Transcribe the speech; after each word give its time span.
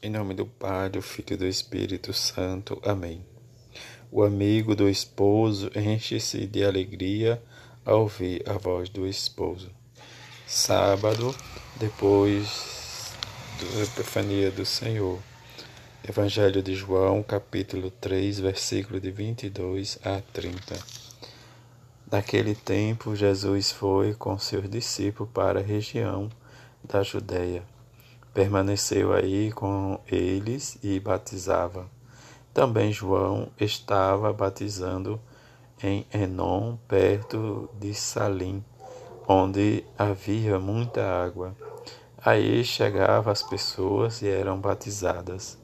Em 0.00 0.10
nome 0.10 0.32
do 0.32 0.46
Pai, 0.46 0.88
do 0.88 1.02
Filho 1.02 1.32
e 1.32 1.36
do 1.36 1.44
Espírito 1.44 2.12
Santo. 2.12 2.80
Amém. 2.84 3.20
O 4.12 4.22
amigo 4.22 4.76
do 4.76 4.88
esposo 4.88 5.72
enche-se 5.74 6.46
de 6.46 6.62
alegria 6.62 7.42
ao 7.84 8.02
ouvir 8.02 8.48
a 8.48 8.52
voz 8.52 8.88
do 8.88 9.08
esposo. 9.08 9.72
Sábado, 10.46 11.34
depois 11.80 13.12
da 13.58 13.82
Epifania 13.82 14.52
do 14.52 14.64
Senhor. 14.64 15.18
Evangelho 16.08 16.62
de 16.62 16.76
João, 16.76 17.20
capítulo 17.20 17.90
3, 17.90 18.38
versículo 18.38 19.00
de 19.00 19.10
22 19.10 19.98
a 20.04 20.20
30. 20.32 20.78
Naquele 22.08 22.54
tempo, 22.54 23.16
Jesus 23.16 23.72
foi 23.72 24.14
com 24.14 24.38
seus 24.38 24.70
discípulos 24.70 25.32
para 25.34 25.58
a 25.58 25.62
região 25.62 26.30
da 26.84 27.02
Judéia 27.02 27.64
permaneceu 28.32 29.12
aí 29.12 29.52
com 29.52 30.00
eles 30.06 30.78
e 30.82 30.98
batizava. 31.00 31.86
Também 32.52 32.92
João 32.92 33.48
estava 33.58 34.32
batizando 34.32 35.20
em 35.82 36.06
Enom, 36.12 36.76
perto 36.88 37.68
de 37.78 37.94
Salim, 37.94 38.64
onde 39.26 39.84
havia 39.96 40.58
muita 40.58 41.04
água. 41.04 41.56
Aí 42.24 42.64
chegavam 42.64 43.32
as 43.32 43.42
pessoas 43.42 44.22
e 44.22 44.28
eram 44.28 44.60
batizadas. 44.60 45.58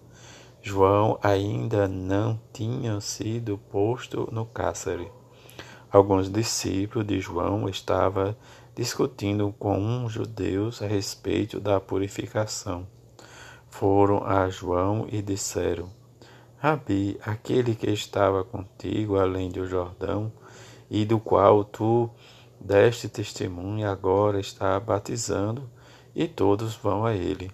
João 0.62 1.18
ainda 1.22 1.88
não 1.88 2.40
tinha 2.52 3.00
sido 3.00 3.58
posto 3.58 4.28
no 4.32 4.46
cárcere. 4.46 5.10
Alguns 5.90 6.30
discípulos 6.30 7.06
de 7.06 7.20
João 7.20 7.68
estavam 7.68 8.34
discutindo 8.74 9.54
com 9.58 9.78
uns 9.78 10.12
judeus 10.12 10.82
a 10.82 10.86
respeito 10.86 11.60
da 11.60 11.80
purificação. 11.80 12.86
Foram 13.68 14.24
a 14.24 14.48
João 14.48 15.06
e 15.10 15.22
disseram: 15.22 15.88
Rabi, 16.58 17.18
aquele 17.24 17.74
que 17.74 17.90
estava 17.90 18.42
contigo 18.42 19.18
além 19.18 19.50
do 19.50 19.66
Jordão 19.66 20.32
e 20.90 21.04
do 21.04 21.18
qual 21.18 21.64
tu 21.64 22.10
deste 22.60 23.08
testemunho 23.08 23.88
agora 23.88 24.40
está 24.40 24.78
batizando 24.80 25.68
e 26.14 26.26
todos 26.26 26.74
vão 26.74 27.04
a 27.04 27.14
ele. 27.14 27.50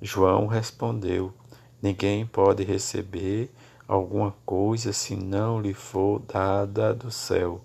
João 0.00 0.46
respondeu: 0.46 1.32
Ninguém 1.80 2.26
pode 2.26 2.64
receber 2.64 3.50
alguma 3.86 4.34
coisa 4.44 4.92
se 4.92 5.16
não 5.16 5.60
lhe 5.60 5.72
for 5.72 6.20
dada 6.20 6.94
do 6.94 7.10
céu. 7.10 7.64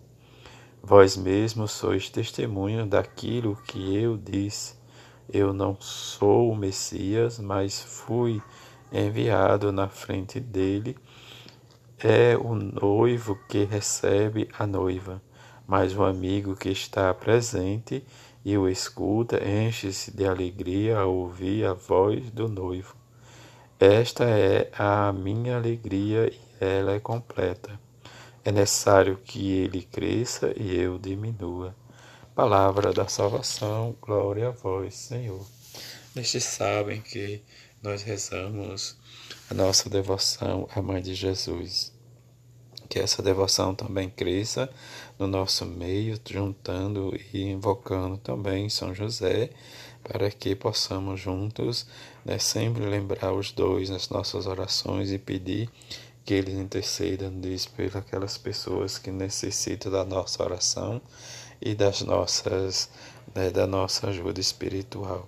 Vós 0.86 1.16
mesmos 1.16 1.72
sois 1.72 2.10
testemunho 2.10 2.86
daquilo 2.86 3.56
que 3.66 3.96
eu 3.96 4.18
disse. 4.18 4.76
Eu 5.32 5.54
não 5.54 5.78
sou 5.80 6.52
o 6.52 6.58
Messias, 6.58 7.40
mas 7.40 7.82
fui 7.82 8.42
enviado 8.92 9.72
na 9.72 9.88
frente 9.88 10.42
dele. 10.42 10.98
É 11.98 12.36
o 12.36 12.54
noivo 12.54 13.40
que 13.48 13.64
recebe 13.64 14.50
a 14.60 14.68
noiva, 14.68 15.22
mas 15.66 15.96
o 15.96 16.04
amigo 16.04 16.54
que 16.54 16.68
está 16.68 17.14
presente 17.14 18.06
e 18.44 18.58
o 18.58 18.68
escuta 18.68 19.42
enche-se 19.42 20.12
de 20.12 20.26
alegria 20.26 21.00
ao 21.00 21.16
ouvir 21.16 21.66
a 21.66 21.74
voz 21.74 22.30
do 22.30 22.50
noivo. 22.50 22.94
Esta 23.80 24.26
é 24.26 24.70
a 24.78 25.14
minha 25.14 25.56
alegria 25.56 26.28
e 26.28 26.40
ela 26.60 26.92
é 26.92 27.00
completa. 27.00 27.83
É 28.46 28.52
necessário 28.52 29.18
que 29.24 29.54
ele 29.54 29.84
cresça 29.84 30.54
e 30.58 30.76
eu 30.76 31.00
diminua. 31.00 31.74
Palavra 32.36 32.92
da 32.92 33.08
salvação, 33.08 33.96
glória 34.02 34.50
a 34.50 34.52
vós, 34.52 34.96
Senhor. 34.96 35.48
Nestes 36.14 36.44
sabem 36.44 37.00
que 37.00 37.42
nós 37.82 38.04
rezamos 38.04 38.98
a 39.50 39.54
nossa 39.54 39.90
devoção 39.90 40.68
à 40.76 40.82
Mãe 40.82 41.02
de 41.02 41.16
Jesus. 41.16 41.94
Que 42.90 43.00
essa 43.00 43.24
devoção 43.24 43.74
também 43.74 44.10
cresça 44.10 44.70
no 45.18 45.26
nosso 45.26 45.66
meio, 45.66 46.20
juntando 46.30 47.18
e 47.34 47.44
invocando 47.44 48.18
também 48.18 48.68
São 48.68 48.94
José, 48.94 49.52
para 50.04 50.30
que 50.30 50.54
possamos 50.54 51.20
juntos 51.22 51.88
né, 52.26 52.38
sempre 52.38 52.86
lembrar 52.86 53.34
os 53.34 53.52
dois 53.54 53.90
nas 53.90 54.10
nossas 54.10 54.48
orações 54.48 55.12
e 55.14 55.18
pedir 55.18 55.70
que 56.26 56.34
eles 56.34 56.56
intercedam, 56.56 57.32
diz, 57.40 57.66
por 57.66 57.86
aquelas 57.98 58.38
pessoas 58.38 58.98
que 58.98 59.12
necessitam 59.12 59.92
da 59.92 60.06
nossa 60.06 60.42
oração 60.44 61.02
e 61.62 61.76
das 61.76 62.02
nossas, 62.02 62.90
né, 63.34 63.50
da 63.50 63.68
nossa 63.68 64.08
ajuda 64.10 64.40
espiritual. 64.40 65.28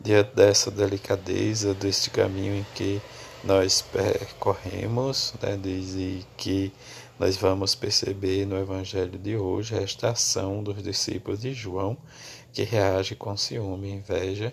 Diante 0.00 0.34
dessa 0.34 0.70
delicadeza, 0.70 1.74
deste 1.74 2.10
caminho 2.10 2.54
em 2.54 2.66
que 2.74 3.00
nós 3.42 3.80
percorremos, 3.80 5.34
né, 5.40 5.58
diz, 5.60 5.94
e 5.94 6.26
que 6.36 6.72
nós 7.18 7.36
vamos 7.36 7.74
perceber 7.74 8.44
no 8.46 8.58
Evangelho 8.58 9.18
de 9.18 9.36
hoje 9.36 9.74
esta 9.74 10.10
ação 10.10 10.62
dos 10.62 10.82
discípulos 10.82 11.40
de 11.40 11.54
João, 11.54 11.96
que 12.52 12.62
reage 12.62 13.14
com 13.14 13.36
ciúme 13.36 13.88
e 13.88 13.92
inveja, 13.92 14.52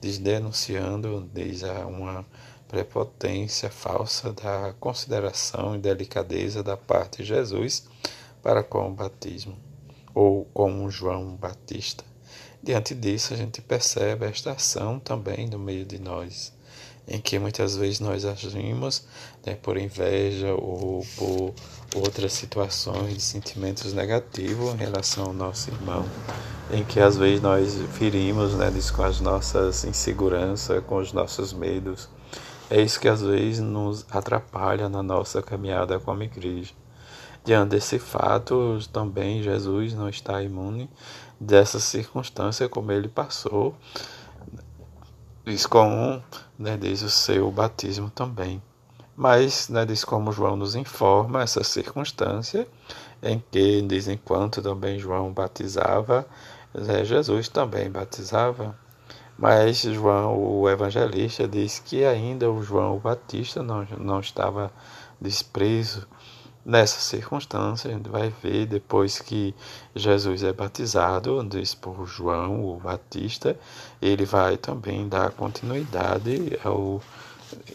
diz, 0.00 0.18
denunciando 0.18 1.28
diz, 1.32 1.64
a 1.64 1.86
uma 1.86 2.26
prepotência 2.72 3.68
falsa 3.68 4.32
da 4.32 4.72
consideração 4.80 5.74
e 5.74 5.78
delicadeza 5.78 6.62
da 6.62 6.74
parte 6.74 7.18
de 7.18 7.28
Jesus 7.28 7.84
para 8.42 8.62
com 8.62 8.88
o 8.88 8.94
batismo, 8.94 9.54
ou 10.14 10.46
com 10.54 10.88
João 10.88 11.36
Batista. 11.36 12.02
Diante 12.62 12.94
disso, 12.94 13.34
a 13.34 13.36
gente 13.36 13.60
percebe 13.60 14.24
esta 14.24 14.52
ação 14.52 14.98
também 14.98 15.50
no 15.50 15.58
meio 15.58 15.84
de 15.84 15.98
nós, 15.98 16.50
em 17.06 17.20
que 17.20 17.38
muitas 17.38 17.76
vezes 17.76 18.00
nós 18.00 18.24
agimos 18.24 19.04
né, 19.44 19.54
por 19.54 19.76
inveja 19.76 20.54
ou 20.54 21.06
por 21.18 21.54
outras 21.94 22.32
situações 22.32 23.12
de 23.12 23.20
sentimentos 23.20 23.92
negativos 23.92 24.72
em 24.72 24.78
relação 24.78 25.26
ao 25.26 25.32
nosso 25.34 25.68
irmão, 25.68 26.06
em 26.70 26.82
que 26.82 27.00
às 27.00 27.18
vezes 27.18 27.42
nós 27.42 27.74
ferimos 27.98 28.54
né, 28.54 28.72
com 28.96 29.02
as 29.02 29.20
nossas 29.20 29.84
inseguranças, 29.84 30.82
com 30.86 30.96
os 30.96 31.12
nossos 31.12 31.52
medos 31.52 32.08
é 32.72 32.80
isso 32.80 32.98
que 32.98 33.06
às 33.06 33.20
vezes 33.20 33.60
nos 33.60 34.06
atrapalha 34.10 34.88
na 34.88 35.02
nossa 35.02 35.42
caminhada 35.42 36.00
como 36.00 36.22
igreja. 36.22 36.72
Diante 37.44 37.68
desse 37.68 37.98
fato, 37.98 38.78
também 38.90 39.42
Jesus 39.42 39.92
não 39.92 40.08
está 40.08 40.42
imune 40.42 40.88
dessa 41.38 41.78
circunstância 41.78 42.70
como 42.70 42.90
ele 42.90 43.08
passou, 43.08 43.74
diz 45.44 45.66
como 45.66 46.22
né, 46.58 46.78
o 46.82 47.08
seu 47.10 47.50
batismo 47.50 48.08
também. 48.08 48.62
Mas, 49.14 49.68
né, 49.68 49.84
diz 49.84 50.02
como 50.02 50.32
João 50.32 50.56
nos 50.56 50.74
informa, 50.74 51.42
essa 51.42 51.62
circunstância 51.62 52.66
em 53.22 53.42
que, 53.50 53.82
diz 53.82 54.08
enquanto 54.08 54.62
também 54.62 54.98
João 54.98 55.30
batizava, 55.30 56.26
né, 56.72 57.04
Jesus 57.04 57.48
também 57.48 57.90
batizava. 57.90 58.74
Mas 59.38 59.80
João, 59.82 60.38
o 60.38 60.68
evangelista, 60.68 61.48
diz 61.48 61.78
que 61.78 62.04
ainda 62.04 62.50
o 62.50 62.62
João 62.62 62.96
o 62.96 63.00
Batista 63.00 63.62
não, 63.62 63.86
não 63.98 64.20
estava 64.20 64.72
desprezo. 65.20 66.06
Nessa 66.64 67.00
circunstância, 67.00 67.90
a 67.90 67.92
gente 67.92 68.08
vai 68.08 68.32
ver 68.40 68.66
depois 68.66 69.18
que 69.18 69.52
Jesus 69.96 70.44
é 70.44 70.52
batizado, 70.52 71.44
diz 71.44 71.74
por 71.74 72.06
João 72.06 72.64
o 72.64 72.78
Batista, 72.78 73.58
ele 74.00 74.24
vai 74.24 74.56
também 74.56 75.08
dar 75.08 75.32
continuidade 75.32 76.56
ao 76.62 77.02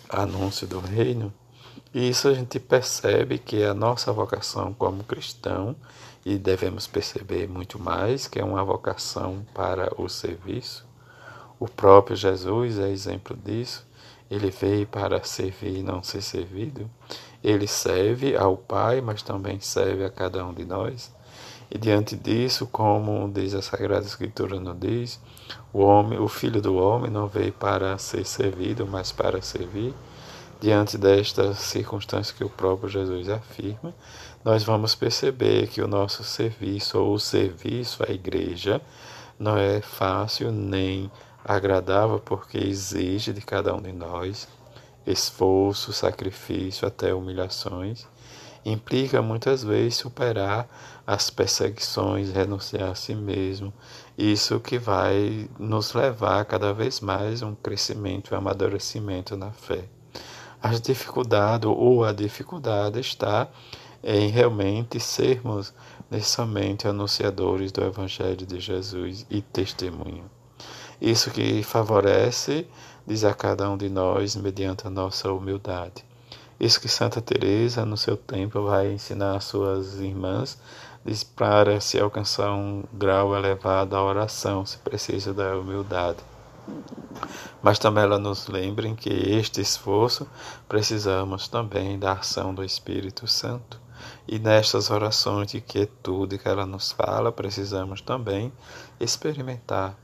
anúncio 0.10 0.66
do 0.66 0.80
reino. 0.80 1.34
E 1.94 2.08
isso 2.08 2.30
a 2.30 2.34
gente 2.34 2.60
percebe 2.62 3.38
que 3.38 3.62
a 3.64 3.74
nossa 3.74 4.14
vocação 4.14 4.74
como 4.74 5.04
cristão, 5.04 5.76
e 6.26 6.38
devemos 6.38 6.88
perceber 6.88 7.48
muito 7.48 7.78
mais, 7.78 8.26
que 8.26 8.40
é 8.40 8.44
uma 8.44 8.64
vocação 8.64 9.46
para 9.54 9.92
o 10.02 10.08
serviço, 10.08 10.87
o 11.60 11.68
próprio 11.68 12.16
Jesus 12.16 12.78
é 12.78 12.90
exemplo 12.90 13.36
disso. 13.36 13.86
Ele 14.30 14.52
veio 14.52 14.86
para 14.86 15.24
servir 15.24 15.78
e 15.78 15.84
não 15.84 16.04
ser 16.04 16.22
servido. 16.22 16.90
Ele 17.44 17.66
serve 17.66 18.36
ao 18.36 18.58
Pai, 18.58 19.02
mas 19.02 19.22
também 19.22 19.60
serve 19.60 20.04
a 20.04 20.10
cada 20.10 20.46
um 20.46 20.54
de 20.54 20.66
nós. 20.66 21.12
E 21.70 21.78
diante 21.78 22.16
disso, 22.16 22.68
como 22.68 23.30
diz 23.34 23.54
a 23.54 23.62
Sagrada 23.62 24.06
Escritura 24.06 24.60
nos 24.60 24.80
diz, 24.80 25.20
o 25.74 25.80
homem, 25.80 26.20
o 26.20 26.28
Filho 26.28 26.62
do 26.62 26.76
homem 26.76 27.12
não 27.12 27.28
veio 27.28 27.52
para 27.52 27.98
ser 27.98 28.26
servido, 28.26 28.88
mas 28.88 29.12
para 29.12 29.42
servir. 29.42 29.94
Diante 30.60 30.98
desta 30.98 31.54
circunstância 31.54 32.36
que 32.36 32.44
o 32.44 32.50
próprio 32.50 32.90
Jesus 32.90 33.30
afirma, 33.30 33.94
nós 34.44 34.64
vamos 34.64 34.96
perceber 34.96 35.68
que 35.68 35.82
o 35.82 35.88
nosso 35.88 36.24
serviço 36.24 37.00
ou 37.00 37.14
o 37.14 37.20
serviço 37.20 38.04
à 38.04 38.12
igreja 38.12 38.82
não 39.38 39.58
é 39.58 39.82
fácil 39.82 40.52
nem 40.52 41.12
agradável 41.48 42.20
porque 42.20 42.58
exige 42.58 43.32
de 43.32 43.42
cada 43.42 43.74
um 43.74 43.82
de 43.82 43.94
nós 43.94 44.48
esforço, 45.08 45.94
sacrifício, 45.94 46.86
até 46.86 47.14
humilhações. 47.14 48.06
implica 48.66 49.22
muitas 49.22 49.64
vezes 49.64 49.96
superar 49.96 50.68
as 51.08 51.30
perseguições, 51.30 52.30
renunciar 52.34 52.92
a 52.92 52.96
si 52.96 53.16
mesmo. 53.16 53.74
Isso 54.18 54.60
que 54.60 54.78
vai 54.78 55.50
nos 55.58 55.94
levar 55.94 56.44
cada 56.44 56.74
vez 56.74 57.00
mais 57.00 57.42
a 57.42 57.46
um 57.46 57.56
crescimento 57.56 58.32
e 58.32 58.36
um 58.36 58.38
amadurecimento 58.38 59.38
na 59.38 59.52
fé. 59.52 59.86
As 60.62 60.82
dificuldades 60.82 61.70
ou 61.70 62.04
a 62.04 62.12
dificuldade 62.12 63.00
está 63.00 63.48
em 64.04 64.28
realmente 64.28 65.00
sermos 65.00 65.74
somente 66.22 66.90
anunciadores 66.90 67.72
do 67.72 67.82
Evangelho 67.84 68.46
de 68.46 68.60
Jesus 68.60 69.26
e 69.30 69.42
testemunho. 69.42 70.37
Isso 71.00 71.30
que 71.30 71.62
favorece, 71.62 72.68
diz 73.06 73.24
a 73.24 73.34
cada 73.34 73.70
um 73.70 73.78
de 73.78 73.88
nós, 73.88 74.36
mediante 74.36 74.88
a 74.88 74.90
nossa 74.90 75.32
humildade. 75.32 76.04
Isso 76.60 76.82
que 76.82 76.90
Santa 76.90 77.22
Teresa 77.22 77.86
no 77.86 77.96
seu 77.96 78.18
tempo 78.18 78.64
vai 78.64 78.92
ensinar 78.92 79.36
às 79.36 79.44
suas 79.44 80.00
irmãs, 80.00 80.58
diz 81.06 81.24
para 81.24 81.80
se 81.80 82.00
alcançar 82.00 82.52
um 82.52 82.84
grau 82.92 83.36
elevado 83.36 83.92
da 83.92 84.02
oração, 84.02 84.66
se 84.66 84.78
precisa 84.80 85.34
da 85.36 85.56
humildade. 85.56 86.18
Mas 87.62 87.78
também 87.78 88.04
ela 88.04 88.18
nos 88.18 88.48
lembra 88.48 88.92
que 88.96 89.10
este 89.10 89.62
esforço 89.62 90.28
precisamos 90.68 91.48
também 91.48 92.00
da 92.00 92.14
ação 92.14 92.54
do 92.56 92.64
Espírito 92.64 93.28
Santo. 93.28 93.80
E 94.28 94.40
nestas 94.40 94.90
orações 94.90 95.52
de 95.52 95.62
quietude 95.62 96.40
que 96.40 96.48
ela 96.48 96.66
nos 96.66 96.92
fala, 96.92 97.32
precisamos 97.32 98.02
também 98.02 98.52
experimentar 99.00 99.96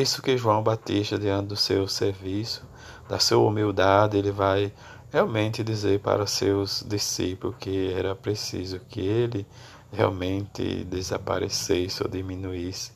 isso 0.00 0.22
que 0.22 0.36
João 0.36 0.62
Batista, 0.62 1.18
diante 1.18 1.48
do 1.48 1.56
seu 1.56 1.88
serviço, 1.88 2.62
da 3.08 3.18
sua 3.18 3.46
humildade, 3.46 4.16
ele 4.16 4.30
vai 4.30 4.72
realmente 5.12 5.62
dizer 5.62 6.00
para 6.00 6.26
seus 6.26 6.84
discípulos 6.86 7.56
que 7.58 7.92
era 7.92 8.14
preciso 8.14 8.80
que 8.80 9.00
ele 9.00 9.46
realmente 9.92 10.84
desaparecesse 10.84 12.02
ou 12.02 12.08
diminuísse, 12.08 12.92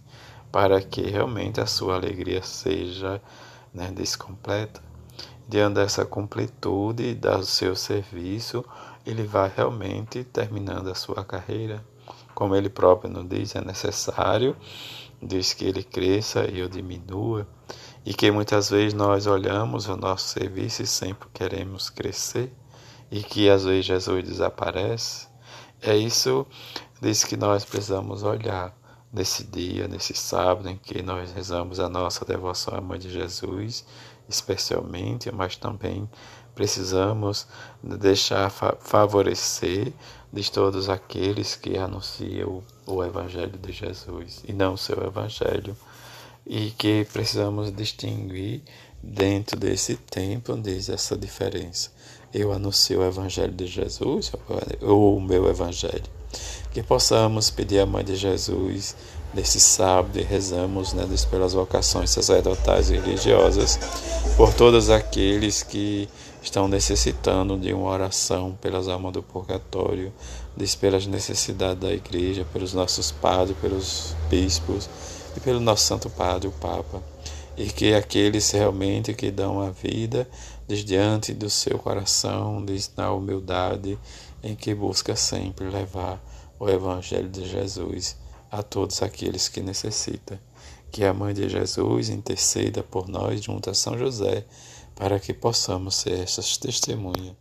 para 0.51 0.81
que 0.83 1.03
realmente 1.03 1.61
a 1.61 1.67
sua 1.67 1.95
alegria 1.95 2.43
seja 2.43 3.23
né, 3.73 3.91
descompleta. 3.95 4.83
Diante 5.49 5.75
dessa 5.75 6.05
completude 6.05 7.15
do 7.15 7.45
seu 7.45 7.75
serviço, 7.75 8.65
ele 9.07 9.23
vai 9.23 9.51
realmente 9.55 10.23
terminando 10.25 10.89
a 10.89 10.95
sua 10.95 11.25
carreira. 11.25 11.85
Como 12.35 12.55
ele 12.55 12.69
próprio 12.69 13.11
nos 13.11 13.29
diz, 13.29 13.57
é 13.57 13.61
necessário, 13.61 14.57
diz 15.23 15.53
que 15.53 15.65
ele 15.65 15.83
cresça 15.83 16.49
e 16.51 16.59
eu 16.59 16.69
diminua, 16.69 17.47
e 18.05 18.15
que 18.15 18.31
muitas 18.31 18.71
vezes 18.71 18.95
nós 18.95 19.27
olhamos 19.27 19.89
o 19.89 19.97
nosso 19.97 20.29
serviço 20.29 20.83
e 20.83 20.87
sempre 20.87 21.29
queremos 21.33 21.91
crescer, 21.91 22.53
e 23.11 23.23
que 23.23 23.49
às 23.51 23.65
vezes 23.65 23.85
Jesus 23.85 24.25
desaparece. 24.25 25.29
É 25.83 25.97
isso, 25.97 26.47
diz 27.01 27.25
que 27.25 27.37
nós 27.37 27.65
precisamos 27.65 28.23
olhar 28.23 28.75
nesse 29.13 29.45
dia, 29.45 29.89
nesse 29.89 30.15
sábado 30.15 30.69
em 30.69 30.77
que 30.77 31.03
nós 31.03 31.33
rezamos 31.33 31.81
a 31.81 31.89
nossa 31.89 32.25
devoção 32.25 32.75
à 32.75 32.81
Mãe 32.81 32.99
de 32.99 33.11
Jesus, 33.11 33.85
especialmente, 34.29 35.31
mas 35.33 35.57
também 35.57 36.09
precisamos 36.55 37.47
deixar 37.83 38.51
favorecer 38.51 39.93
de 40.33 40.51
todos 40.51 40.89
aqueles 40.89 41.57
que 41.57 41.77
anunciam 41.77 42.63
o 42.91 43.05
Evangelho 43.05 43.59
de 43.59 43.73
Jesus 43.73 44.43
e 44.47 44.53
não 44.53 44.75
o 44.75 44.79
seu 44.79 45.03
Evangelho, 45.05 45.77
e 46.47 46.71
que 46.71 47.07
precisamos 47.13 47.73
distinguir 47.73 48.63
dentro 49.03 49.59
desse 49.59 49.97
tempo, 49.97 50.57
diz 50.57 50.89
essa 50.89 51.17
diferença. 51.17 51.91
Eu 52.33 52.53
anuncio 52.53 53.01
o 53.01 53.05
Evangelho 53.05 53.53
de 53.53 53.67
Jesus 53.67 54.33
ou 54.81 55.17
o 55.17 55.21
meu 55.21 55.49
Evangelho. 55.49 56.05
Que 56.73 56.83
possamos 56.83 57.51
pedir 57.51 57.81
à 57.81 57.87
Mãe 57.87 58.05
de 58.05 58.15
Jesus 58.15 58.95
nesse 59.35 59.61
sábado 59.61 60.19
e 60.19 60.23
rezamos 60.23 60.93
né, 60.93 61.07
pelas 61.31 61.53
vocações 61.53 62.11
sacerdotais 62.11 62.91
e 62.91 62.95
religiosas, 62.95 63.79
por 64.37 64.53
todos 64.55 64.91
aqueles 64.91 65.63
que 65.63 66.09
estão 66.43 66.67
necessitando 66.69 67.59
de 67.59 67.73
uma 67.73 67.91
oração 67.91 68.57
pelas 68.61 68.89
almas 68.89 69.13
do 69.13 69.23
purgatório, 69.23 70.13
diz 70.57 70.75
pelas 70.75 71.07
necessidades 71.07 71.81
da 71.81 71.93
igreja, 71.93 72.47
pelos 72.53 72.73
nossos 72.73 73.11
padres, 73.11 73.57
pelos 73.59 74.15
bispos 74.29 74.89
e 75.37 75.41
pelo 75.41 75.61
nosso 75.61 75.85
Santo 75.85 76.09
Padre, 76.11 76.49
o 76.49 76.53
Papa. 76.53 77.03
E 77.57 77.67
que 77.67 77.95
aqueles 77.95 78.51
realmente 78.53 79.13
que 79.13 79.31
dão 79.31 79.61
a 79.61 79.71
vida 79.71 80.27
diz 80.67 80.85
diante 80.85 81.35
do 81.35 81.51
seu 81.51 81.79
coração, 81.79 82.65
diz 82.65 82.91
na 82.97 83.13
humildade 83.13 83.99
em 84.43 84.55
que 84.55 84.75
busca 84.75 85.17
sempre 85.17 85.69
levar 85.69 86.23
o 86.59 86.69
Evangelho 86.69 87.29
de 87.29 87.47
Jesus 87.47 88.17
a 88.51 88.63
todos 88.63 89.03
aqueles 89.03 89.49
que 89.49 89.61
necessitam. 89.61 90.39
Que 90.91 91.05
a 91.05 91.13
Mãe 91.15 91.35
de 91.35 91.49
Jesus 91.49 92.09
interceda 92.09 92.83
por 92.83 93.09
nós 93.09 93.43
junto 93.43 93.71
a 93.71 93.75
São 93.75 93.99
José, 93.99 94.45
para 95.01 95.19
que 95.19 95.33
possamos 95.33 95.95
ser 95.95 96.21
essas 96.21 96.59
testemunhas 96.59 97.35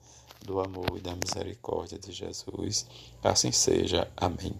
do 0.46 0.62
amor 0.62 0.96
e 0.96 1.02
da 1.02 1.14
misericórdia 1.14 2.00
de 2.00 2.14
Jesus. 2.14 2.88
Assim 3.22 3.52
seja. 3.52 4.10
Amém. 4.16 4.56